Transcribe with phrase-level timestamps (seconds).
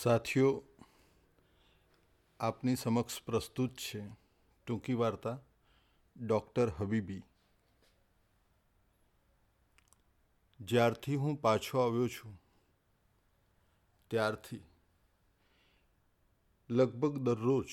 [0.00, 0.50] સાથીઓ
[2.40, 4.00] આપની સમક્ષ પ્રસ્તુત છે
[4.66, 5.38] ટૂંકી વાર્તા
[6.16, 7.22] ડૉક્ટર હબીબી
[10.60, 12.38] જ્યારથી હું પાછો આવ્યો છું
[14.10, 14.62] ત્યારથી
[16.70, 17.70] લગભગ દરરોજ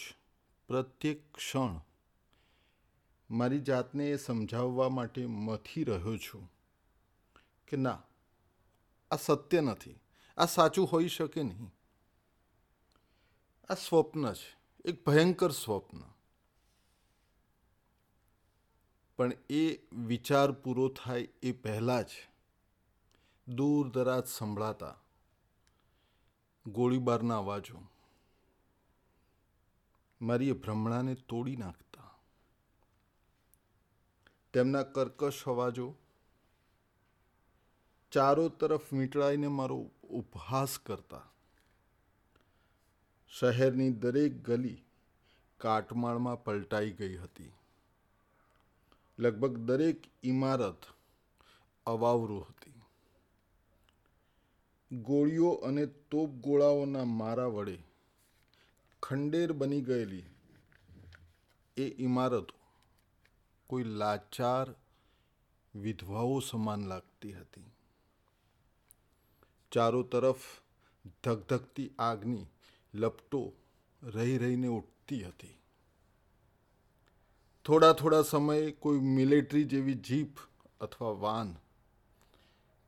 [0.69, 1.79] પ્રત્યેક ક્ષણ
[3.29, 6.45] મારી જાતને એ સમજાવવા માટે મથી રહ્યો છું
[7.67, 8.01] કે ના
[9.11, 9.97] આ સત્ય નથી
[10.37, 11.76] આ સાચું હોઈ શકે નહીં
[13.69, 14.57] આ સ્વપ્ન છે.
[14.85, 16.01] એક ભયંકર સ્વપ્ન.
[19.17, 22.07] પણ એ વિચાર પૂરો થાય એ પહેલાં જ
[23.47, 24.95] દૂર દરાજ સંભળાતા
[26.65, 27.79] ગોળીબારના અવાજો.
[30.21, 32.17] મારી એ ભ્રમણાને તોડી નાખતા.
[34.53, 35.95] તેમના કર્કશ અવાજો.
[38.11, 41.31] ચારો તરફ વીંટળાઈને મારો ઉપહાસ કરતા.
[43.29, 44.77] શહેરની દરેક ગલી
[45.57, 47.51] કાટમાળમાં પલટાઈ ગઈ હતી.
[49.19, 50.85] લગભગ દરેક ઇમારત
[51.85, 52.81] અવાવરૂ હતી.
[54.91, 57.77] ગોળીઓ અને તોપ ગોળાઓના મારા વડે
[59.03, 60.23] ખંડેર બની ગયેલી
[61.77, 62.55] એ ઇમારતો
[63.67, 64.75] કોઈ લાચાર
[65.75, 67.71] વિધવાઓ સમાન લાગતી હતી.
[69.71, 70.39] ચારો તરફ
[71.23, 72.45] ધગધગતી આગની
[72.97, 73.41] લપટો
[74.01, 75.53] રહી રહીને ઉઠતી હતી.
[77.65, 80.37] થોડા થોડા સમયે કોઈ મિલિટરી જેવી જીપ
[80.81, 81.55] અથવા વાન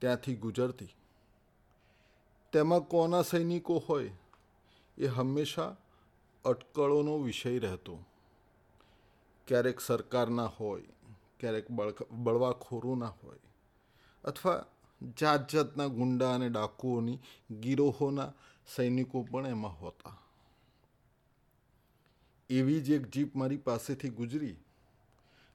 [0.02, 0.90] ત્યાંથી ગુજરતી.
[2.54, 4.12] તેમાં કોના સૈનિકો હોય
[4.98, 5.76] એ હંમેશા
[6.46, 7.96] અટકળોનો વિષય રહેતો.
[9.48, 10.84] ક્યારેક સરકારના હોય,
[11.40, 11.72] ક્યારેક
[12.12, 13.40] બળવાખોરોના હોય
[14.24, 14.66] અથવા
[15.20, 17.20] જાત જાતના ગુંડા અને ડાકુઓની
[17.62, 18.34] ગીરોહોના
[18.76, 20.18] સૈનિકો પણ એમાં હોતા.
[22.50, 24.56] એવી જ એક જીપ મારી પાસેથી ગુજરી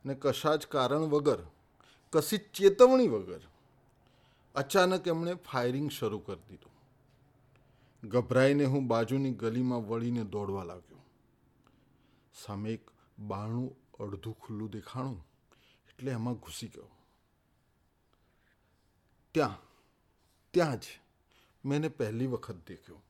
[0.06, 1.46] ને કશા જ કારણ વગર
[2.12, 3.40] કશી ચેતવણી વગર
[4.54, 6.74] અચાનક એમણે ફાયરિંગ શરૂ કરી દીધું.
[8.08, 10.98] ગભરાઈને હું બાજુની ગલીમાં વળીને દોડવા લાગ્યો.
[12.44, 15.26] સામે એક બારણું અડધું ખુલ્લું દેખાણું
[15.88, 16.90] એટલે એમાં ઘૂસી ગયો.
[19.32, 19.56] ત્યાં
[20.50, 20.84] ત્યાં જ
[21.64, 23.03] મેં પહેલી વખત દેખ્યો.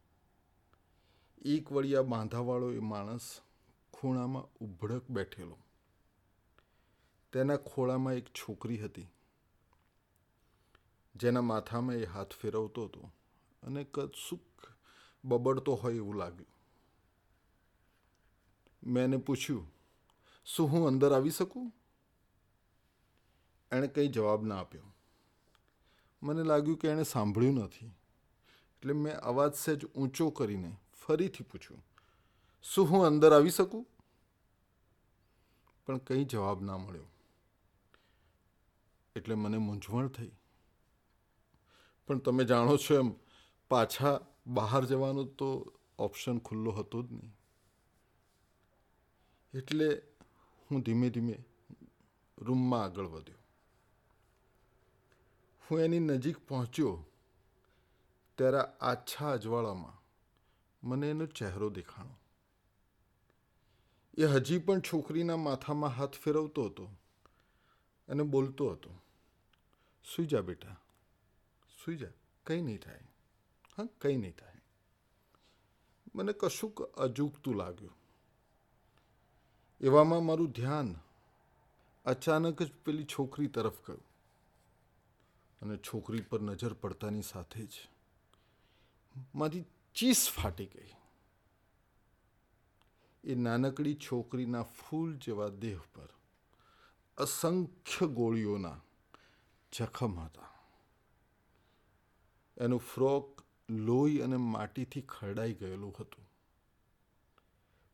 [1.44, 3.24] એક વળિયા બાંધાવાળો એ માણસ
[3.94, 5.56] ખૂણામાં ઉભડક બેઠેલો.
[7.32, 9.08] તેના ખોળામાં એક છોકરી હતી.
[11.14, 13.10] જેના માથામાં એ હાથ ફેરવતો હતો
[13.62, 14.68] અને કશુંક
[15.24, 16.46] બબડતો હોય એવું લાગ્યું.
[18.82, 19.66] મેં એને પૂછ્યું,
[20.46, 21.72] શું હું અંદર આવી શકું?
[23.72, 24.88] એણે કંઈ જવાબ ના આપ્યો.
[26.22, 27.86] મને લાગ્યું કે એણે સાંભળ્યું નથી.
[28.82, 30.72] એટલે મેં અવાજ સહેજ ઊંચો કરીને
[31.06, 31.82] ફરીથી પૂછ્યું,
[32.62, 33.86] શું હું અંદર આવી શકું?
[35.86, 37.04] પણ કંઈ જવાબ ના મળ્યો.
[39.16, 40.30] એટલે મને મૂંઝવણ થઈ.
[42.06, 43.12] પણ તમે જાણો છો એમ,
[43.70, 47.32] પાછા બહાર જવાનો તો ઓપ્શન ખુલ્લો હતો જ નહીં.
[49.54, 50.02] એટલે
[50.70, 51.44] હું ધીમે ધીમે
[52.38, 53.36] રૂમમાં આગળ વધ્યો.
[55.64, 57.04] હું એની નજીક પહોંચ્યો
[58.38, 60.03] ત્યારે આછા અજવાળામાં
[60.84, 62.14] મને એનો ચહેરો દેખાણો.
[64.18, 66.90] એ હજી પણ છોકરીના માથામાં હાથ ફેરવતો હતો
[68.08, 68.90] અને બોલતો હતો.
[70.16, 70.76] સુઈ જા બેટા,
[71.84, 72.08] સુઈ જા,
[72.46, 73.00] કંઈ નહીં થાય,
[73.76, 74.60] હા, કંઈ નહીં થાય.
[76.14, 77.92] મને કશુંક અજુગતું લાગ્યું.
[79.80, 80.96] એવામાં મારું ધ્યાન
[82.04, 84.04] અચાનક જ પેલી છોકરી તરફ ગયું
[85.62, 87.70] અને છોકરી પર નજર પડતાની સાથે જ
[89.34, 89.64] મારી
[89.94, 90.90] ચીસ ફાટી ગઈ.
[93.24, 96.08] એ નાનકડી છોકરીના ફૂલ જેવા દેહ પર
[97.18, 98.80] અસંખ્ય ગોળીઓના
[99.72, 100.48] જખમ હતા.
[102.58, 106.24] એનું ફ્રોક લોહી અને માટીથી ખરડાઈ ગયેલું હતું.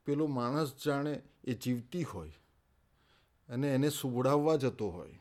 [0.07, 2.33] પેલો માણસ જાણે એ જીવતી હોય
[3.49, 5.19] અને એને સુવડાવવા જતો હોય.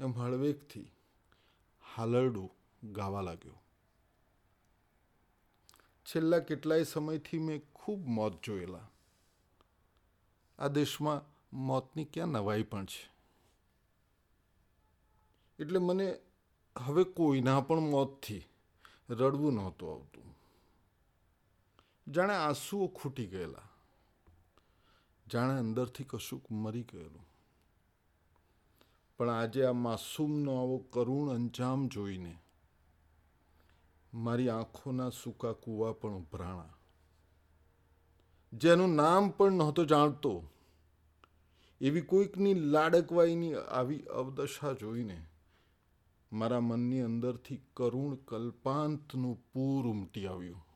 [0.00, 0.92] એમ હળવેકથી
[1.96, 2.50] હાલરડું
[2.92, 3.63] ગાવા લાગ્યો.
[6.06, 8.88] છેલ્લા કેટલાય સમયથી મેં ખૂબ મોત જોયેલા.
[10.58, 11.22] આ દેશમાં
[11.56, 13.12] મોતની ક્યાં નવાઈ પણ છે.
[15.58, 16.18] એટલે મને
[16.78, 18.42] હવે કોઈના પણ મોતથી
[19.10, 20.36] રડવું નહોતું આવતું.
[22.12, 23.68] જાણે આંસુઓ ખૂટી ગયેલા.
[25.32, 27.26] જાણે અંદરથી કશુંક મરી ગયેલું.
[29.16, 32.38] પણ આજે આ માસૂમનો આવો કરુણ અંજામ જોઈને
[34.14, 36.74] મારી આંખોના સૂકા કૂવા પણ ઉભરાણા.
[38.52, 40.50] જેનું નામ પણ નહોતો જાણતો.
[41.80, 45.26] એવી કોઈકની લાડકવાઈની આવી અવદશા જોઈને
[46.32, 50.66] મારા મનની અંદરથી કરુણ કલ્પાંતનું પૂર ઉમટી આવ્યું.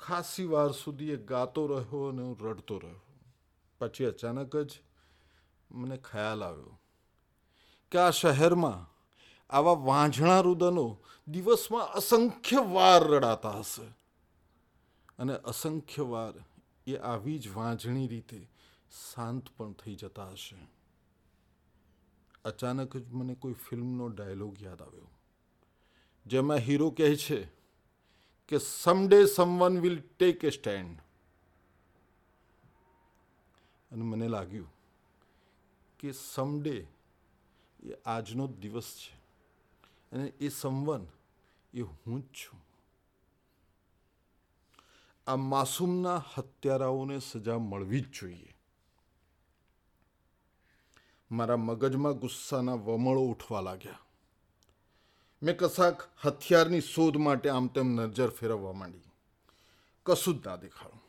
[0.00, 3.00] ખાસી વાર સુધી એ ગાતો રહ્યો અને હું રડતો રહ્યો.
[3.78, 4.80] પછી અચાનક જ
[5.70, 6.78] મને ખ્યાલ આવ્યો
[7.90, 8.97] કે આ શહેરમાં
[9.50, 10.86] આવા વાંઝણા રુદનો
[11.28, 13.86] દિવસમાં અસંખ્ય વાર રડાતા હશે.
[15.18, 16.34] અને અસંખ્ય વાર
[16.86, 18.40] એ આવી જ વાંઝણી રીતે
[18.92, 20.60] શાંત પણ થઈ જતા હશે.
[22.44, 25.10] અચાનક જ મને કોઈ ફિલ્મનો ડાયલોગ યાદ આવ્યો,
[26.26, 27.40] જેમાં હીરો કહે છે
[28.48, 30.96] કે someday someone will take a stand
[33.90, 34.70] અને મને લાગ્યું
[35.98, 36.76] કે સમડે
[37.82, 39.17] એ આજનો દિવસ છે.
[40.12, 41.06] અને એ સંવન,
[41.74, 42.60] એ હું જ છું.
[45.26, 48.54] આ માસૂમના હત્યારાઓને સજા મળવી જ જોઈએ.
[51.30, 53.98] મારા મગજમાં ગુસ્સાના વમળો ઉઠવા લાગ્યા.
[55.42, 59.00] મેં કશાક હથિયારની શોધ માટે આમ તેમ નજર ફેરવવા માંડી.
[60.06, 61.00] કશું જ ના દેખાડું.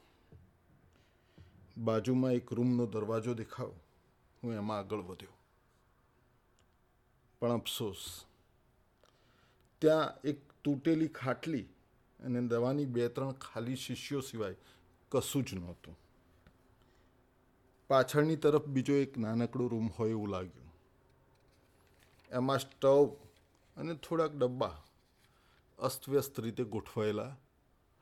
[1.83, 3.73] બાજુમાં એક રૂમનો દરવાજો દેખાયો.
[4.43, 5.29] હું એમાં આગળ વધ્યો.
[7.39, 8.25] પણ અફસોસ
[9.81, 11.63] ત્યાં એક તૂટેલી ખાટલી
[12.19, 14.55] અને દવાની બે ત્રણ ખાલી શિષ્યો સિવાય
[15.11, 15.97] કશું જ નહોતું.
[17.87, 20.73] પાછળની તરફ બીજો એક નાનકડો રૂમ હોય એવું લાગ્યું.
[22.31, 23.15] એમાં સ્ટવ
[23.77, 24.83] અને થોડાક ડબ્બા
[25.79, 27.37] અસ્તવ્યસ્ત રીતે ગોઠવાયેલા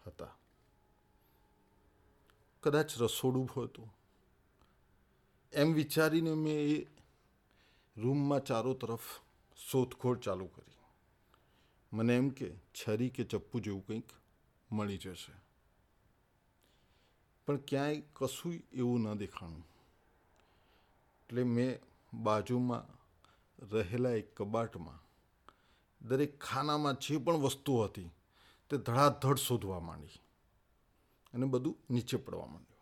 [0.07, 0.37] હતા.
[2.63, 3.93] કદાચ રસોડું હતું.
[5.53, 6.87] એમ વિચારીને મેં એ
[7.97, 8.99] રૂમમાં ચારો તરફ
[9.71, 10.76] શોધખોળ ચાલુ કરી.
[11.93, 14.09] મને એમ કે છરી કે ચપ્પુ જેવું કંઈક
[14.71, 15.33] મળી જશે.
[17.45, 19.65] પણ ક્યાંય કશું એવું ન દેખાણું.
[21.21, 21.79] એટલે મેં
[22.13, 22.83] બાજુમાં
[23.69, 24.99] રહેલા એક કબાટમાં
[26.07, 28.09] દરેક ખાનામાં જે પણ વસ્તુ હતી
[28.69, 30.19] તે ધડાધડ શોધવા માંડી
[31.33, 32.77] અને બધું નીચે પડવા માંડ્યું.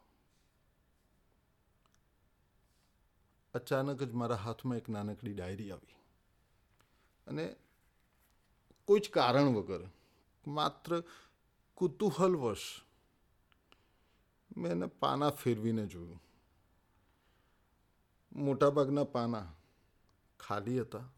[3.53, 5.95] અચાનક જ મારા હાથમાં એક નાનકડી ડાયરી આવી
[7.27, 7.55] અને
[8.85, 9.89] કોઈ જ કારણ વગર.
[10.47, 11.03] માત્ર
[11.77, 12.81] કુતૂહલવશ
[14.57, 16.21] મેં એને પાના ફેરવીને જોયું.
[18.35, 19.47] મોટાભાગના પાના
[20.39, 21.09] ખાલી હતા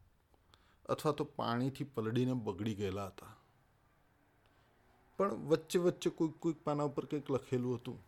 [0.89, 3.33] અથવા તો પાણીથી પલળીને બગડી ગયેલા હતા.
[5.17, 7.99] પણ વચ્ચે વચ્ચે કોઈક કોઈક પાના ઉપર કંઈક લખેલું હતું.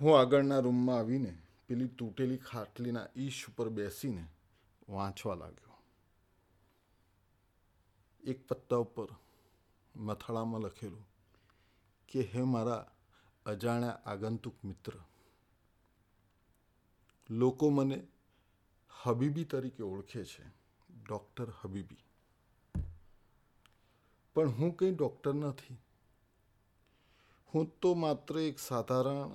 [0.00, 4.24] હું આગળના રૂમમાં આવીને પેલી તૂટેલી ખાટલીના ઈશ ઉપર બેસીને
[4.88, 5.71] વાંચવા લાગ્યો.
[8.24, 9.08] એક પત્તા ઉપર
[9.96, 11.06] મથાળામાં લખેલું
[12.08, 12.90] કે, હે મારા
[13.46, 14.92] અજાણ્યા આગંતુક મિત્ર,
[17.30, 18.06] લોકો મને
[19.04, 20.44] હબીબી તરીકે ઓળખે છે,
[21.08, 21.96] ડૉક્ટર હબીબી.
[24.34, 25.76] પણ હું કંઈ ડૉક્ટર નથી.
[27.54, 29.30] હું તો માત્ર એક સાધારણ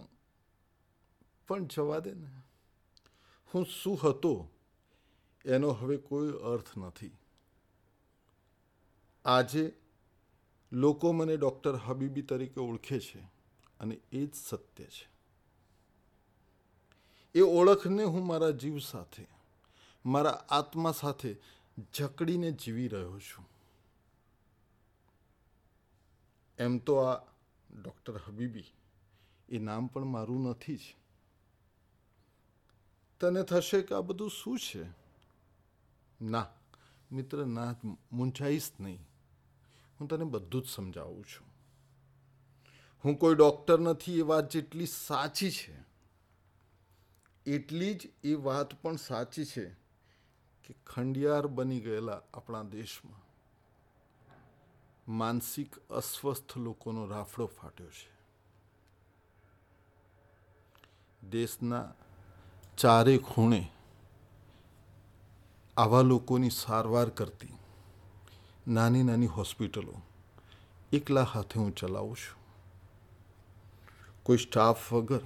[1.48, 2.30] પણ જવા દે ને.
[3.54, 4.50] હું શું હતો
[5.46, 7.12] એનો હવે કોઈ અર્થ નથી.
[9.28, 9.74] આજે
[10.72, 13.20] લોકો મને ડૉક્ટર હબીબી તરીકે ઓળખે છે
[13.80, 15.10] અને એ જ સત્ય છે.
[17.36, 19.28] એ ઓળખને હું મારા જીવ સાથે,
[20.06, 21.36] મારા આત્મા સાથે
[21.94, 23.46] જકડીને જીવી રહ્યો છું.
[26.58, 27.22] એમ તો આ
[27.84, 28.66] ડૉક્ટર હબીબી,
[29.50, 30.96] એ નામ પણ મારું નથી જ.
[33.20, 34.86] તને થશે કે આ બધું શું છે?
[36.22, 36.48] ના,
[37.12, 37.76] મિત્ર, ના,
[38.14, 39.07] મૂંઝાઈશ નહીં.
[40.00, 41.48] હું તને બધું જ સમજાવું છું.
[43.06, 45.88] હું કોઈ ડૉક્ટર નથી, એ વાત જેટલી સાચી છે.
[47.46, 49.66] એટલી જ એ વાત પણ સાચી છે
[50.64, 53.28] કે ખંડિયાર બની ગયેલા આપણા દેશમાં
[55.18, 58.18] માનસિક અસ્વસ્થ લોકોનો રાફડો ફાટ્યો છે.
[61.30, 61.94] દેશના
[62.78, 63.72] ચારે ખૂણે
[65.78, 67.54] આવા લોકોની સારવાર કરતી
[68.68, 70.02] નાની નાની હોસ્પિટલો
[70.92, 72.38] એકલા હાથે હું ચલાવું છું.
[74.24, 75.20] કોઈ સ્ટાફ વગર,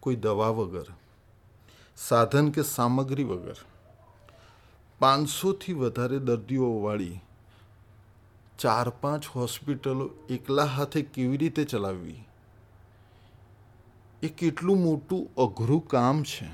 [0.00, 0.86] કોઈ દવા વગર,
[1.96, 3.56] સાધન કે સામગ્રી વગર,
[4.98, 7.20] પાંચસોથી વધારે દર્દીઓવાળી
[8.58, 12.24] ચાર પાંચ હોસ્પિટલો એકલા હાથે કેવી રીતે ચલાવવી?
[14.22, 16.48] એ કેટલું મોટું અઘરું કામ છે.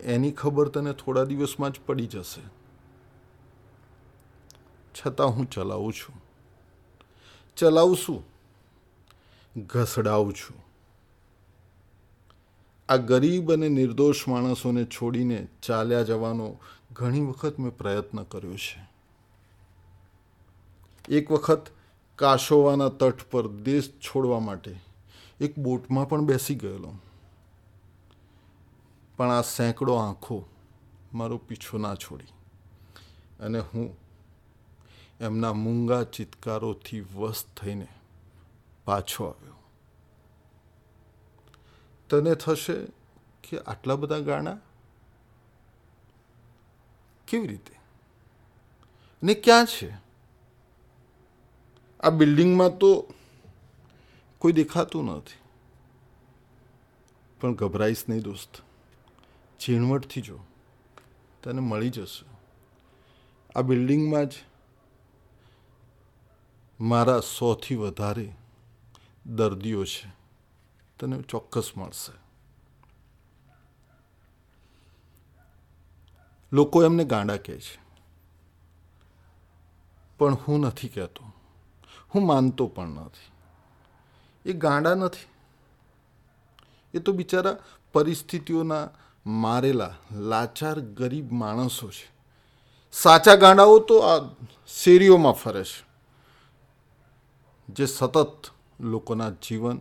[0.00, 2.55] એની ખબર તને થોડા દિવસમાં જ પડી જશે.
[4.96, 6.22] છતાં હું ચલાવું છું.
[7.56, 8.24] ચલાવું છું
[9.66, 10.56] ઘસડાવું છું.
[12.88, 16.58] આ ગરીબ અને નિર્દોષ માણસોને છોડીને ચાલ્યા જવાનો
[16.92, 18.88] ઘણી વખત મેં પ્રયત્ન કર્યો છે.
[21.08, 21.66] એક વખત
[22.16, 24.80] કાશોવાના તટ પર દેશ છોડવા માટે
[25.40, 26.92] એક બોટમાં પણ બેસી ગયેલો.
[29.16, 30.44] પણ આ સેંકડો આંખો
[31.14, 32.24] મારો પીછો ના છોડી
[33.40, 34.05] અને હું
[35.20, 37.88] એમના મૂંગા ચિત્કારોથી વશ થઈને
[38.84, 39.52] પાછો આવ્યો.
[42.10, 42.84] તને થશે
[43.48, 44.58] કે આટલા બધા ગાણા?
[47.28, 47.74] કેવી રીતે?
[49.22, 49.94] ને ક્યાં છે?
[52.00, 53.14] આ બિલ્ડિંગમાં તો
[54.38, 55.38] કોઈ દેખાતું નથી.
[57.40, 58.56] પણ ગભરાઈશ નહીં દોસ્ત.
[59.60, 60.38] ઝીણવટથી જો
[61.42, 62.26] તને મળી જશે.
[63.56, 64.32] આ બિલ્ડિંગમાં જ
[66.80, 68.32] મારા સોથી વધારે
[69.26, 70.16] દર્દીઓ છે.
[70.98, 72.12] તને ચોક્કસ મળશે.
[76.52, 77.80] લોકો એમને ગાંડા કહે છે.
[80.18, 81.32] પણ હું નથી કહેતો.
[82.14, 83.32] હું માનતો પણ નથી.
[84.50, 85.26] એ ગાંડા નથી.
[86.94, 87.58] એ તો બિચારા
[87.92, 88.88] પરિસ્થિતિઓના
[89.26, 92.12] મારેલા લાચાર ગરીબ માણસો છે.
[92.92, 94.28] સાચા ગાંડાઓ તો આ
[94.68, 95.85] શેરીઓમાં ફરે છે.
[97.68, 99.78] જે સતત લોકોના જીવન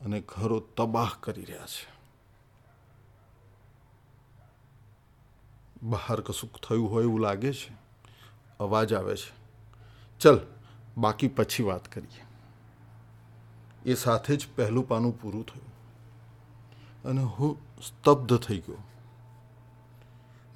[0.00, 1.96] અને ઘરો તબાહ કરી રહ્યા છે.
[5.82, 7.72] બહાર કશુંક થયું હોય એવું લાગે છે.
[8.60, 9.34] અવાજ આવે છે.
[10.20, 10.40] ચલ,
[10.98, 12.24] બાકી પછી વાત કરીએ.
[13.90, 15.66] એ સાથે જ પહેલું પાનું પૂરું થયું.
[17.02, 18.76] અને હું સ્તબ્ધ થઈ ગયો.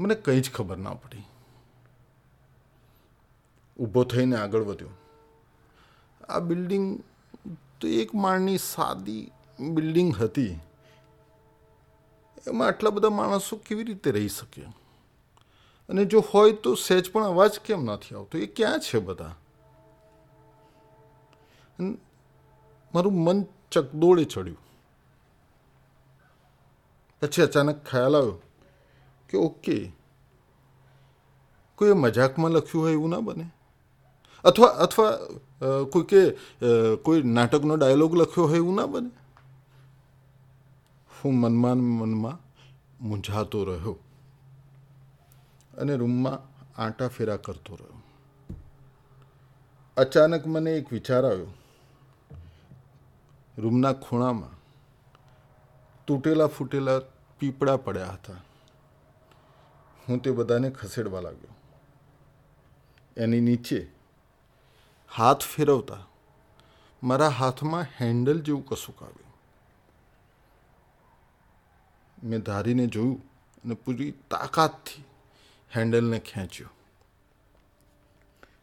[0.01, 1.23] મને કંઈ જ ખબર ના પડી.
[3.79, 4.89] ઊભો થઈને આગળ વધ્યો.
[6.31, 7.05] આ બિલ્ડિંગ
[7.81, 10.59] તો એક માળની સાદી બિલ્ડિંગ હતી.
[12.47, 14.63] એમાં આટલા બધા માણસો કેવી રીતે રહી શકે?
[15.89, 18.39] અને જો હોય તો સહેજ પણ અવાજ કેમ નથી આવતો?
[18.39, 19.35] એ ક્યાં છે બધા?
[22.95, 24.59] મારું મન ચકદોળે ચડ્યું.
[27.21, 28.43] પછી અચાનક ખ્યાલ આવ્યો
[29.29, 29.93] કે ઓકે,
[31.75, 33.51] કોઈ મજાકમાં લખ્યું હોય એવું ના બને?
[34.45, 35.13] અથવા અથવા
[35.93, 36.21] કોઈ કે
[37.05, 39.11] કોઈ નાટકનો ડાયલોગ લખ્યો હોય એવું ના બને?
[41.17, 42.39] હું મનમાં મનમાં
[43.01, 43.97] મૂંઝાતો રહ્યો
[45.79, 46.39] અને રૂમમાં
[46.83, 47.99] આંટા ફેરા કરતો રહ્યો.
[49.97, 51.53] અચાનક મને એક વિચાર આવ્યો.
[53.59, 54.57] રૂમના ખૂણામાં
[56.09, 57.01] તૂટેલા ફૂટેલા
[57.41, 58.41] પીપળા પડ્યા હતા.
[60.05, 61.55] હું તે બધાને ખસેડવા લાગ્યો.
[63.17, 63.81] એની નીચે
[65.17, 66.07] હાથ ફેરવતા
[67.03, 69.31] મારા હાથમાં હેન્ડલ જેવું કશુંક આવ્યું.
[72.23, 73.23] મેં ધારીને જોયું
[73.65, 75.05] અને પૂરી તાકાતથી
[75.77, 76.69] હેન્ડલને ખેંચ્યો.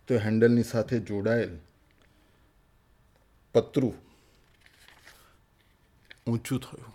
[0.08, 1.58] તો હેન્ડલની સાથે જોડાયેલ
[3.54, 3.96] પતરું
[6.27, 6.94] ઊંચું થયું.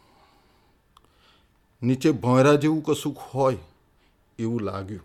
[1.83, 3.59] નીચે ભોંયરા જેવું કશુંક હોય
[4.39, 5.05] એવું લાગ્યું.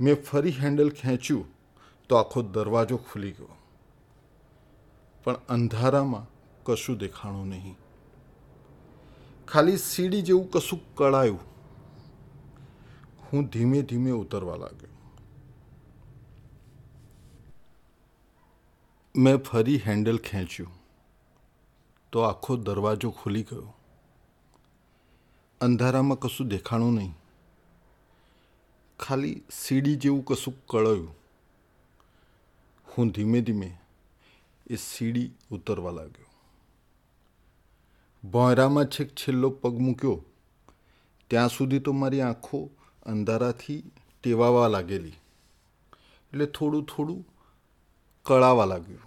[0.00, 1.55] મેં ફરી હેન્ડલ ખેંચ્યું
[2.08, 3.48] તો આખો દરવાજો ખુલી ગયો.
[5.24, 6.26] પણ અંધારામાં
[6.64, 7.76] કશું દેખાણું નહીં.
[9.48, 11.38] ખાલી સીડી જેવું કશું કળાયું.
[13.32, 14.88] હું ધીમે ધીમે ઉતરવા લાગ્યો.
[19.16, 20.68] મેં ફરી હેન્ડલ ખેંચ્યું.
[22.12, 23.74] તો આખો દરવાજો ખુલી ગયો.
[25.60, 27.14] અંધારામાં કશું દેખાણું નહીં.
[29.00, 31.25] ખાલી સીડી જેવું કશું કળાયું.
[32.98, 33.78] હું ધીમે ધીમે
[34.70, 36.26] એ સીડી ઉતરવા લાગ્યો.
[38.28, 40.24] ભોંયરામાં છેક છેલ્લો પગ મૂક્યો.
[41.28, 42.70] ત્યાં સુધી તો મારી આંખો
[43.06, 43.82] અંધારાથી
[44.22, 45.12] ટેવાવા લાગેલી.
[46.32, 47.26] એટલે થોડું થોડું
[48.22, 49.00] કળાવા લાગ્યું.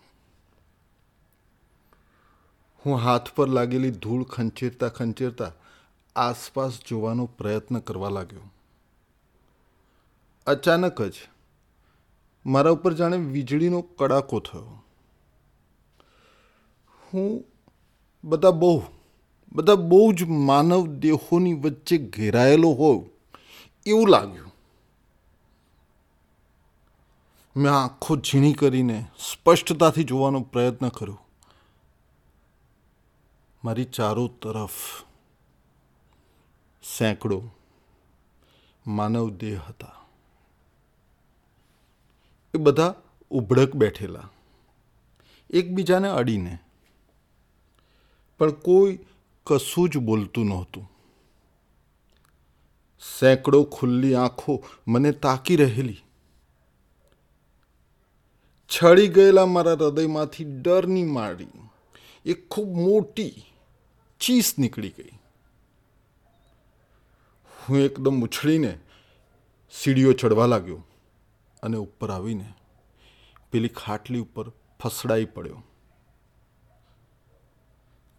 [2.85, 5.51] હું હાથ પર લાગેલી ધૂળ ખંચેરતા ખંચેરતા
[6.15, 8.41] આસપાસ જોવાનો પ્રયત્ન કરવા લાગ્યો.
[10.47, 11.13] અચાનક જ
[12.45, 14.83] મારા ઉપર જાણે વીજળીનો કડાકો થયો.
[17.13, 17.45] હું
[18.23, 18.83] બધા બહુ
[19.51, 23.09] બધા બહુ જ માનવ દેહોની વચ્ચે ઘેરાયેલો હોઉં
[23.85, 24.51] એવું લાગ્યું.
[27.57, 31.19] મેં આંખો ઝીણી કરીને સ્પષ્ટતાથી જોવાનો પ્રયત્ન કર્યો.
[33.65, 34.71] મારી ચારો તરફ
[36.97, 37.43] સેંકડો
[38.87, 39.98] માનવ દેહ હતા.
[42.55, 42.95] એ બધા
[43.29, 44.29] ઉભડક બેઠેલા.
[45.49, 46.57] એકબીજાને અડીને.
[48.39, 48.99] પણ કોઈ
[49.47, 50.91] કશું જ બોલતું નહોતું.
[53.19, 56.01] સેંકડો ખુલ્લી આંખો મને તાકી રહેલી.
[58.67, 61.47] છળી ગયેલા મારા હૃદયમાંથી ડરની માળી.
[62.25, 63.33] એક ખૂબ મોટી
[64.19, 65.11] ચીસ નીકળી ગઈ.
[67.69, 68.79] હું એકદમ ઉછળીને
[69.71, 70.83] સીડીઓ ચડવા લાગ્યો.
[71.63, 72.53] અને ઉપર આવીને
[73.51, 74.49] પેલી ખાટલી ઉપર
[74.83, 75.63] ફસડાઈ પડ્યો.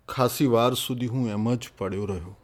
[0.09, 2.37] ખાસી વાર સુધી હું એમ જ પડ્યો રહ્યો.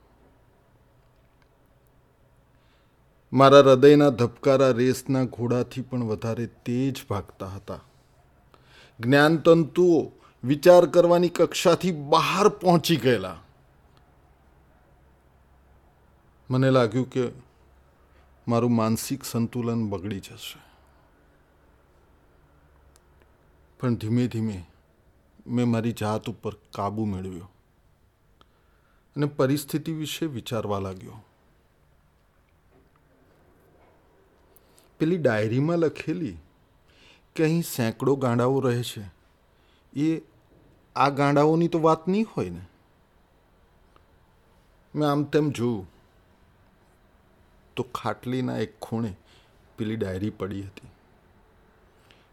[3.32, 7.80] મારા હૃદયના ધબકારા રેસના ઘોડાથી પણ વધારે તેજ ભાગતા હતા.
[9.00, 10.12] જ્ઞાનતંતુઓ
[10.44, 13.36] વિચાર કરવાની કક્ષાથી બહાર પહોંચી ગયેલા.
[16.50, 17.28] મને લાગ્યું કે
[18.48, 20.75] મારું માનસિક સંતુલન બગડી જશે.
[23.80, 24.62] પણ ધીમે ધીમે
[25.46, 27.48] મેં મારી જાત ઉપર કાબૂ મેળવ્યો
[29.16, 31.18] અને પરિસ્થિતિ વિશે વિચારવા લાગ્યો.
[34.98, 36.36] પેલી ડાયરીમાં લખેલી
[37.36, 39.04] કે અહીં સેંકડો ગાંડાઓ રહે છે,
[39.96, 40.20] એ
[40.96, 42.64] આ ગાંડાઓની તો વાત નહીં હોય ને?
[44.94, 45.86] મેં આમ તેમ જોયું
[47.76, 49.16] તો ખાટલીના એક ખૂણે
[49.78, 50.95] પેલી ડાયરી પડી હતી.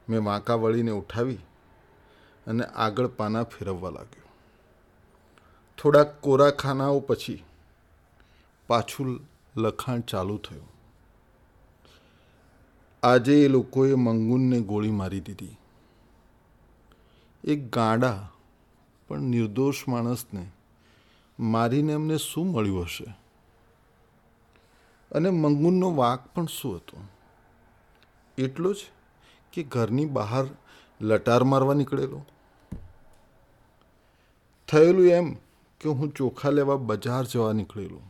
[0.10, 1.36] મેં વાંકા વળીને ઉઠાવી
[2.48, 4.24] અને આગળ પાના ફેરવવા લાગ્યો.
[5.78, 7.44] થોડાક કોરા ખાનાઓ પછી
[8.68, 9.20] પાછું
[9.58, 10.68] લખાણ ચાલુ થયું.
[13.04, 15.58] આજે એ લોકોએ મંગુનને ગોળી મારી દીધી.
[17.44, 18.30] એક ગાંડા
[19.08, 20.52] પણ નિર્દોષ માણસને
[21.40, 23.06] મારીને એમને શું મળ્યું હશે?
[25.12, 26.98] અને મંગુનનો વાંક પણ શું હતો?
[28.38, 28.78] એટલો જ?
[29.54, 30.46] કે ઘરની બહાર
[31.02, 32.26] લટાર મારવા નીકળેલો?
[34.68, 35.34] થયેલું એમ
[35.80, 38.02] કે હું ચોખા લેવા બજાર જવા નીકળેલો.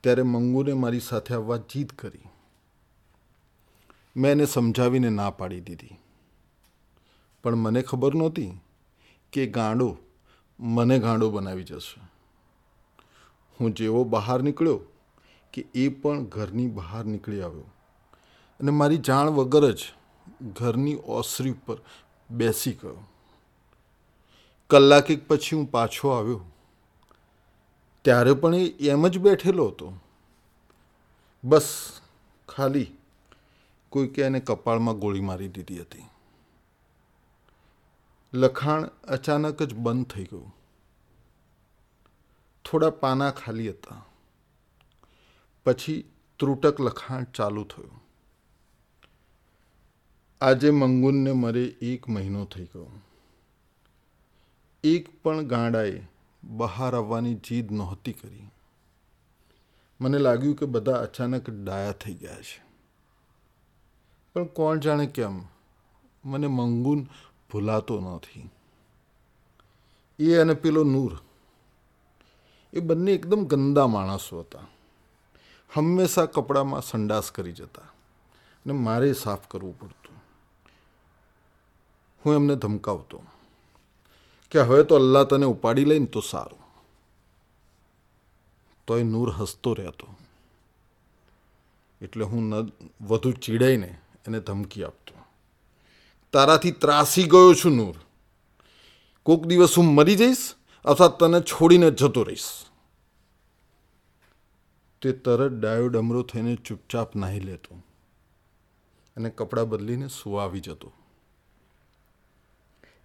[0.00, 2.22] ત્યારે મંગુને મારી સાથે આવવા જીદ કરી.
[4.16, 5.96] મેં એને સમજાવીને ના પાડી દીધી.
[7.44, 8.52] પણ મને ખબર નહોતી
[9.32, 9.96] કે ગાંડો
[10.60, 12.00] મને ગાંડો બનાવી જશે.
[13.60, 14.80] હું જેવો બહાર નીકળ્યો
[15.52, 17.64] કે એ પણ ઘરની બહાર નીકળી આવ્યો.
[18.60, 19.78] અને મારી જાણ વગર જ
[20.42, 21.76] ઘરની ઓસરી ઉપર
[22.30, 23.04] બેસી ગયો.
[24.70, 26.44] કલાક એક પછી હું પાછો આવ્યો.
[28.02, 29.92] ત્યારે પણ એ એમ જ બેઠેલો હતો.
[31.44, 31.92] બસ
[32.48, 32.86] ખાલી
[33.88, 36.04] કોઈકે એને કપાળમાં ગોળી મારી દીધી હતી.
[38.34, 40.54] લખાણ અચાનક જ બંધ થઈ ગયું.
[42.64, 44.04] થોડા પાના ખાલી હતા.
[45.64, 48.01] પછી ત્રુટક લખાણ ચાલુ થયું.
[50.42, 52.90] આજે મંગુનને મરે એક મહિનો થઈ ગયો.
[54.84, 56.02] એક પણ ગાંડાએ
[56.44, 58.50] બહાર આવવાની જીદ નહોતી કરી.
[60.00, 62.62] મને લાગ્યું કે બધા અચાનક ડાયા થઈ ગયા છે.
[64.34, 65.42] પણ કોણ જાણે કેમ,
[66.24, 67.08] મને મંગુન
[67.52, 68.50] ભૂલાતો નથી.
[70.18, 71.18] એ અને પેલો નૂર,
[72.72, 74.58] એ બંને એકદમ ગંદા માણસો હતા.
[75.74, 80.01] હંમેશા કપડામાં સંડાસ કરી જતા અને મારે સાફ કરવું પડતું.
[82.26, 83.22] હું એમને ધમકાવતો.
[84.50, 86.58] કે હવે તો અલ્લાહ તને ઉપાડી લઈને તો સારું.
[88.86, 90.06] તોય નૂર હસતો રહેતો.
[92.00, 95.14] એટલે હું ન, વધુ ચીડાઈને એને ધમકી આપતો.
[96.32, 97.94] તારાથી ત્રાસી ગયો છું નૂર.
[99.22, 100.54] કોક દિવસ હું મરી જઈશ
[100.84, 102.44] અથવા તને છોડીને જતો રહીશ.
[105.02, 107.82] તે તરત ડાયોડ અમરો થઈને ચૂપચાપ નાહી લેતો.
[109.16, 110.92] અને કપડાં બદલીને સુવા આવી જતો.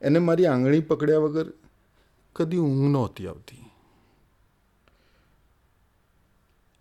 [0.01, 1.49] એને મારી આંગળી પકડ્યા વગર
[2.36, 3.63] કદી ઊંઘ નહોતી આવતી.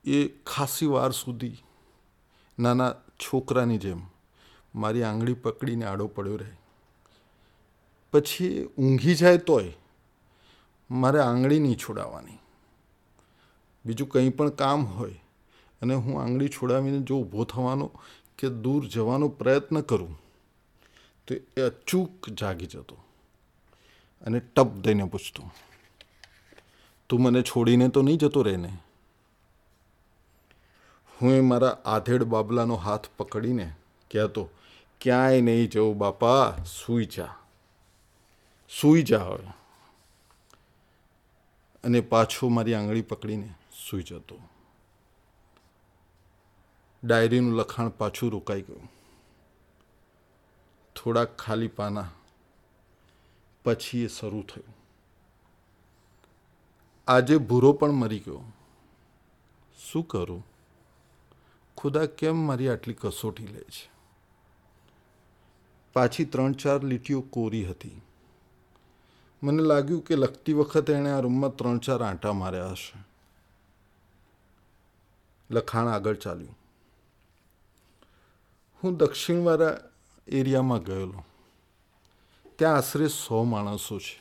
[0.04, 1.56] એ ખાસી વાર સુધી
[2.58, 4.02] નાના છોકરાની જેમ
[4.74, 6.54] મારી આંગળી પકડીને આડો પડ્યો રહે.
[8.12, 9.72] પછી ઊંઘી જાય તોય
[10.90, 12.38] મારે આંગળી નહીં છોડાવવાની.
[13.84, 15.18] બીજું કંઈ પણ કામ હોય
[15.82, 17.86] અને હું આંગળી છોડાવીને જો ઊભો થવાનો
[18.38, 20.14] કે દૂર જવાનો પ્રયત્ન કરું,
[21.28, 22.96] તો એ અચૂક જાગી જતો.
[24.22, 25.50] અને ટપ દઈને પૂછતો,
[27.08, 28.78] તું મને છોડીને તો નહીં જતો રહેને?
[31.22, 33.72] હું એ મારા આધેડ બાબલાનો હાથ પકડીને
[34.10, 34.50] કહેતો,
[35.00, 37.34] ક્યાંય નહીં જવું બાપા, સૂઈ જા
[38.80, 39.46] સૂઈ જા હવે.
[41.84, 43.54] અને પાછો મારી આંગળી પકડીને
[43.90, 44.38] સૂઈ જતો.
[47.04, 48.90] ડાયરીનું લખાણ પાછું રોકાઈ ગયું.
[50.96, 52.08] થોડાક ખાલી પાના
[53.66, 54.76] પછી એ શરૂ થયું.
[57.08, 58.52] આજે ભૂરો પણ મરી ગયો.
[59.92, 60.46] શું કરું?
[61.76, 63.90] ખુદા કેમ મારી આટલી કસોટી લે છે?
[65.92, 68.00] પાછી ત્રણ ચાર લીટીઓ કોરી હતી.
[69.42, 73.04] મને લાગ્યું કે લખતી વખતે એણે આ રૂમમાં ત્રણ ચાર આંટા માર્યા હશે.
[75.50, 76.58] લખાણ આગળ ચાલ્યું.
[78.84, 79.78] હું દક્ષિણવાળા
[80.28, 81.24] એરિયામાં ગયેલો.
[82.58, 84.20] ત્યાં આશરે સો માણસો છે.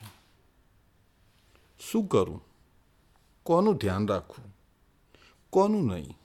[1.80, 2.42] શું કરું?
[3.44, 4.56] કોનું ધ્યાન રાખવું?
[5.50, 6.18] કોનું નહીં?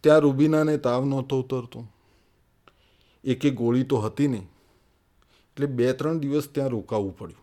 [0.00, 1.86] ત્યાં રૂબીનાને તાવ નહોતો ઉતરતો.
[3.24, 4.48] એકે ગોળી તો હતી નહીં.
[5.50, 7.42] એટલે બે ત્રણ દિવસ ત્યાં રોકાવું પડ્યું.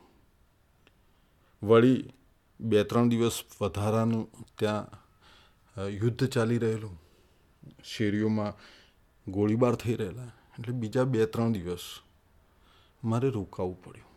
[1.67, 2.13] વળી
[2.59, 4.27] બે ત્રણ દિવસ વધારાનું
[4.57, 4.87] ત્યાં
[5.87, 7.01] યુદ્ધ ચાલી રહેલું.
[7.83, 8.53] શેરીઓમાં
[9.31, 10.31] ગોળીબાર થઈ રહેલા.
[10.59, 11.99] એટલે બીજા બે ત્રણ દિવસ
[13.03, 14.09] મારે રોકાવું પડ્યું.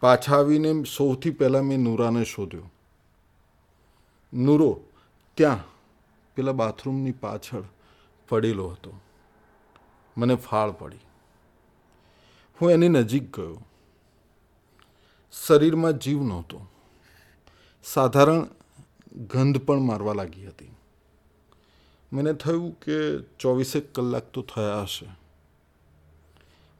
[0.00, 2.70] પાછા આવીને સૌથી પહેલાં મેં નૂરાને શોધ્યો.
[4.34, 4.80] નૂરો,
[5.34, 5.58] ત્યાં
[6.34, 7.62] પેલા બાથરૂમની પાછળ
[8.28, 9.00] પડેલો હતો.
[10.16, 10.96] મને ફાળ પડી.
[12.60, 13.64] હું એની નજીક ગયો.
[15.46, 16.66] શરીરમાં જીવ નહોતો.
[17.84, 18.46] સાધારણ
[19.16, 20.76] ગંધ પણ મારવા લાગી હતી.
[22.12, 25.23] મને થયું કે ચોવીસેક કલાક તો થયા હશે.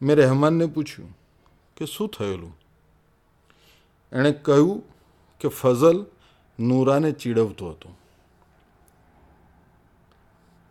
[0.04, 1.18] મેં રહેમાનને પૂછ્યું
[1.76, 2.58] કે શું થયેલું?
[4.12, 4.82] એણે કહ્યું
[5.40, 6.06] કે ફઝલ
[6.60, 7.94] નૂરાને ચીડવતો હતો.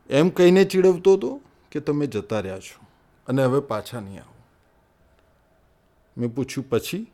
[0.09, 1.41] એમ કહીને ચીડવતો હતો
[1.71, 2.85] કે તમે જતા રહ્યા છો
[3.27, 4.33] અને હવે પાછા નહીં આવો.
[6.17, 7.07] મેં પૂછ્યું, પછી?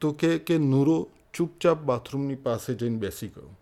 [0.00, 3.56] તો કે કે નૂરો ચૂપચાપ બાથરૂમની પાસે જઈને બેસી ગયો.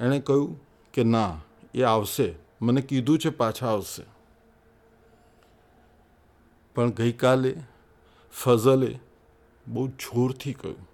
[0.00, 0.60] એણે કહ્યું
[0.92, 1.40] કે ના,
[1.74, 2.34] એ આવશે.
[2.62, 4.21] મને કીધું છે પાછા આવશે.
[6.76, 7.52] પણ ગઈકાલે
[8.34, 8.90] ફઝલે
[9.66, 10.84] બહુ જોરથી કહ્યું,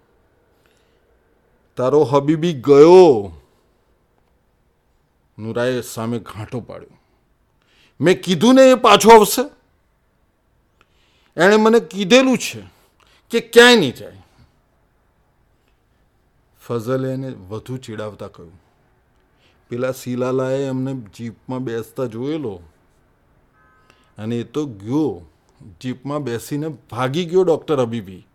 [1.77, 3.31] તારો હબીબી ગયો.
[5.37, 6.97] નુરાએ સામે ઘાંટો પાડ્યો,
[7.99, 9.43] મેં કીધું ને એ પાછો આવશે.
[11.37, 12.61] એણે મને કીધેલું છે
[13.31, 14.23] કે ક્યાંય નહીં જાય.
[16.61, 18.57] ફઝલે એને વધુ ચીડાવતા કહ્યું,
[19.71, 22.53] પેલા શીલાલાએ અમને જીપમાં બેસતા જોયેલો
[24.17, 25.11] અને એ તો ગયો.
[25.81, 28.27] જીપમાં બેસીને ભાગી ગયો ડૉક્ટર હબીબી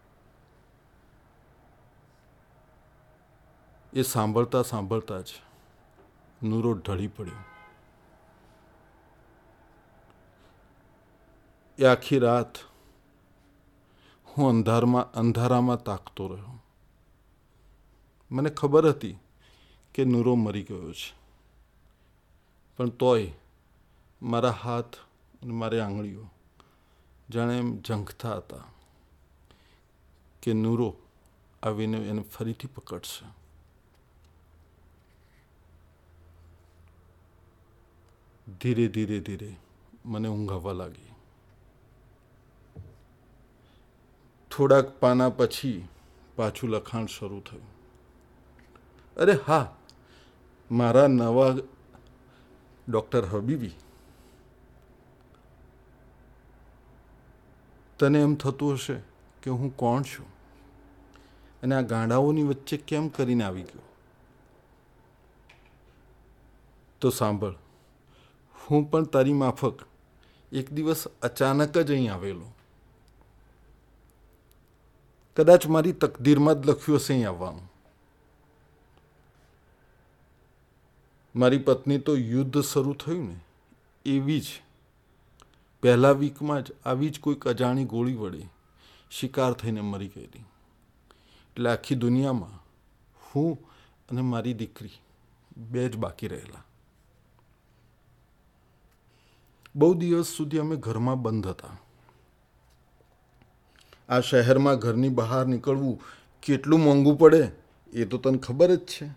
[3.93, 5.27] એ સાંભળતા સાંભળતા જ
[6.43, 7.35] નૂરો ઢળી પડ્યો.
[11.79, 12.59] એ આખી રાત
[14.27, 16.63] હું અંધારમાં, અંધારામાં તાકતો રહ્યો.
[18.31, 19.19] મને ખબર હતી
[19.95, 21.15] કે નૂરો મરી ગયો છે.
[22.77, 23.33] પણ તોય
[24.23, 24.97] મારા હાથ
[25.43, 26.27] અને મારી આંગળીઓ
[27.31, 28.65] જાણે એમ ઝંખતા હતા
[30.43, 30.97] કે નૂરો
[31.63, 33.27] આવીને એને ફરીથી પકડશે.
[38.61, 39.57] ધીરે ધીરે ધીરે
[40.05, 41.11] મને ઊંઘ આવવા લાગી.
[44.51, 45.89] થોડાક પાના પછી
[46.37, 47.75] પાછું લખાણ શરૂ થયું.
[49.17, 49.77] અરે હા,
[50.71, 51.57] મારા નવા
[52.89, 53.71] ડૉક્ટર હબીબી
[58.05, 58.95] તને એમ થતું હશે
[59.43, 60.27] કે હું કોણ છું?
[61.63, 63.83] અને આ ગાંડાઓની વચ્ચે કેમ કરીને આવી ગયો?
[67.01, 67.55] તો સાંભળ,
[68.55, 69.79] હું પણ તારી માફક
[70.53, 72.53] એક દિવસ અચાનક જ અહીં આવેલો.
[75.37, 77.71] કદાચ મારી તકદીરમાં જ લખ્યું હશે અહીં આવવાનું.
[81.35, 83.41] મારી પત્ની તો યુદ્ધ શરૂ થયું ને,
[84.07, 84.64] એવી જ
[85.85, 88.49] પહેલા વીકમાં જ આવી જ કોઈક અજાણી ગોળી વડે
[89.11, 90.45] શિકાર થઈને મરી ગયેલી.
[91.49, 92.65] એટલે આખી દુનિયામાં
[93.35, 93.59] હું
[94.09, 94.91] અને મારી દીકરી
[95.57, 96.65] બે જ બાકી રહેલા.
[99.77, 101.77] બહુ દિવસ સુધી અમે ઘરમાં બંધ હતા.
[104.09, 106.01] આ શહેરમાં ઘરની બહાર નીકળવું
[106.43, 107.51] કેટલું મોંઘું પડે
[107.93, 109.11] એ તો તને ખબર જ છે.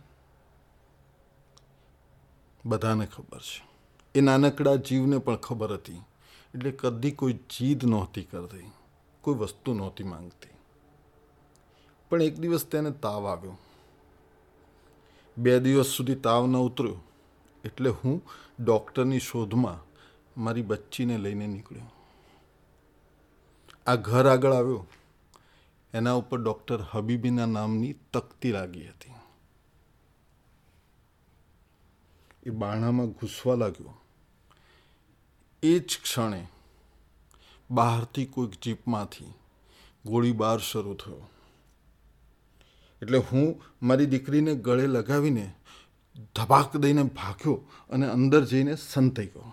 [2.66, 3.68] બધાને ખબર છે.
[4.16, 6.02] એ નાનકડા જીવને પણ ખબર હતી.
[6.56, 8.72] એટલે કદી કોઈ જીદ નહોતી કરતી,
[9.22, 10.50] કોઈ વસ્તુ નહોતી માંગતી.
[12.10, 13.58] પણ એક દિવસ તેને તાવ આવ્યો.
[15.38, 17.00] બે દિવસ સુધી તાવ ન ઉતર્યો,
[17.66, 18.22] એટલે હું
[18.64, 19.88] ડૉક્ટરની શોધમાં
[20.44, 21.92] મારી બચ્ચીને લઈને નીકળ્યો.
[23.88, 24.88] આ ઘર આગળ આવ્યો.
[25.94, 29.14] એના ઉપર ડૉક્ટર હબીબીના નામની તકતી લાગી હતી.
[32.44, 33.94] એ બાણામાં ઘૂસવા લાગ્યો.
[35.64, 36.48] એ જ ક્ષણે
[37.72, 39.34] બહારથી કોઈક જીપમાંથી
[40.06, 41.30] ગોળીબાર શરૂ થયો.
[43.02, 45.54] એટલે હું મારી દીકરીને ગળે લગાવીને
[46.36, 47.54] ધબાક દઈને ભાગ્યો
[47.90, 49.52] અને અંદર જઈને સંતાઈ ગયો.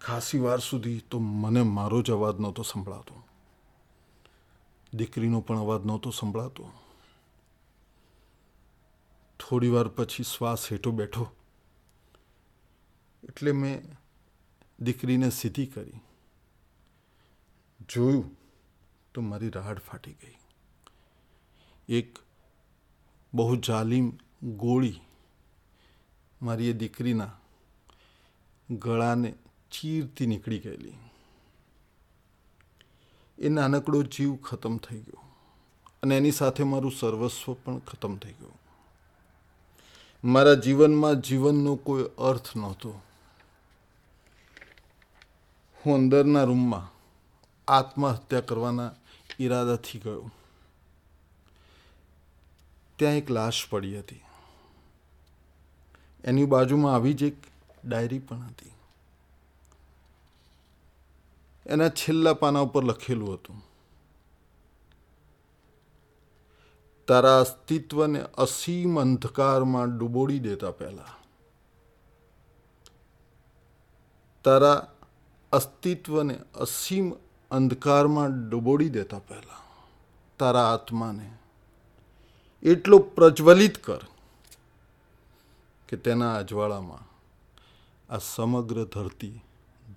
[0.00, 3.22] ખાસી વાર સુધી તો મને મારો જ અવાજ નહોતો સંભળાતો.
[4.94, 6.70] દીકરીનો પણ અવાજ નહોતો સંભળાતો.
[9.38, 11.32] થોડી વાર પછી શ્વાસ હેઠો બેઠો
[13.24, 13.82] એટલે મેં
[14.80, 16.00] દીકરીને સીધી કરી.
[17.88, 18.36] જોયું
[19.14, 20.36] તો મારી રાહડ ફાટી ગઈ.
[21.88, 22.18] એક
[23.34, 25.00] બહુ જાલીમ ગોળી
[26.42, 27.30] મારી એ દીકરીના
[28.70, 29.34] ગળાને
[29.70, 30.92] ચીરતી નીકળી ગયેલી.
[33.38, 35.24] એ નાનકડો જીવ ખતમ થઈ ગયો
[36.02, 38.60] અને એની સાથે મારું સર્વસ્વ પણ ખતમ થઈ ગયું.
[40.24, 43.02] મારા જીવનમાં જીવનનો કોઈ અર્થ નહોતો.
[45.86, 46.90] હું અંદરના રૂમમાં
[47.68, 48.90] આત્મહત્યા કરવાના
[49.40, 50.30] ઈરાદાથી ગયો.
[52.96, 54.20] ત્યાં એક લાશ પડી હતી.
[56.24, 57.34] એની બાજુમાં આવી જ એક
[57.84, 58.72] ડાયરી પણ હતી.
[61.66, 63.62] એના છેલ્લા પાના ઉપર લખેલું હતું.
[67.08, 71.14] તારા અસ્તિત્વને અસીમ અંધકારમાં ડૂબોડી દેતા પહેલા.
[74.44, 74.92] તારા
[75.52, 77.12] અસ્તિત્વને અસીમ
[77.50, 79.62] અંધકારમાં ડૂબોડી દેતા પહેલા,
[80.38, 81.30] તારા આત્માને
[82.62, 84.06] એટલો પ્રજ્વલિત કર
[85.88, 87.04] કે તેના અજવાળામાં
[88.12, 89.40] આ સમગ્ર ધરતી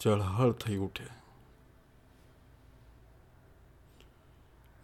[0.02, 1.08] જળહળ થઈ ઉઠે.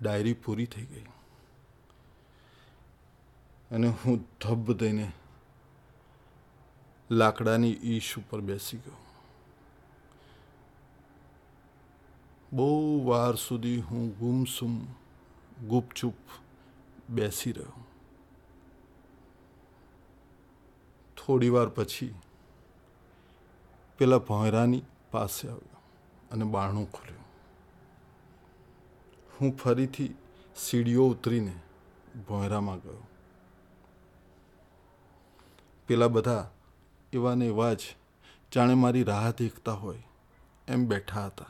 [0.02, 1.06] ડાયરી પૂરી થઈ ગઈ.
[3.72, 5.12] અને હું ધબ દઈને
[7.12, 9.09] લાકડાની ઈશ ઉપર બેસી ગયો.
[12.54, 14.86] બહુ વાર સુધી હું ગુમસુમ,
[15.68, 16.14] ગુપચુપ
[17.10, 17.86] બેસી રહ્યો.
[21.18, 22.16] થોડી વાર પછી
[23.98, 24.82] પેલા ભોંયરાની
[25.12, 25.78] પાસે આવ્યો
[26.32, 27.24] અને બારણું ખોલ્યું.
[29.42, 30.16] હું ફરીથી
[30.56, 31.56] સીડીઓ ઉતરીને
[32.28, 33.08] ભોંયરામાં ગયો.
[35.88, 36.52] પેલા બધા
[37.14, 37.80] એવા ને એવા જ
[38.56, 40.04] જાણે મારી રાહ દેખતા હોય
[40.68, 41.46] એમ બેઠા હતા.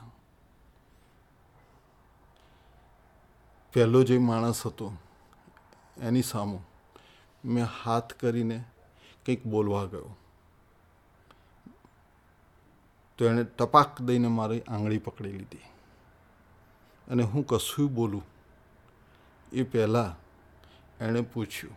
[3.73, 4.93] પહેલો જે માણસ હતો,
[5.97, 6.59] એની સામો
[7.45, 8.63] મેં હાથ કરીને
[9.25, 10.15] કંઈક બોલવા ગયો.
[13.17, 15.65] તો એણે ટપાક દઈને મારી આંગળી પકડી લીધી.
[17.07, 18.25] અને હું કશું બોલું,
[19.53, 20.11] એ પહેલાં
[21.05, 21.75] એણે પૂછ્યું,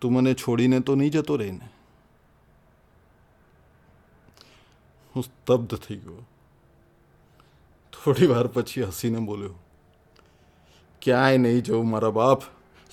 [0.00, 1.68] તું મને છોડીને તો નહીં જતો રહીને
[5.14, 6.24] હું સ્તબ્ધ થઈ ગયો.
[7.92, 9.54] થોડી વાર પછી હસીને બોલ્યો
[11.06, 12.42] ક્યાંય નહીં જવું મારા બાપ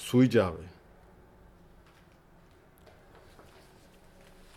[0.10, 0.73] સૂઈ જાવે.